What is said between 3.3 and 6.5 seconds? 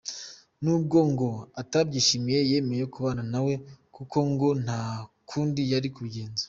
na we kuko ngo nta kundi yari kubigenza.